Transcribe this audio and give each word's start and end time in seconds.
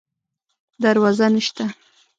دروازه 0.83 1.27
نشته 1.33 1.65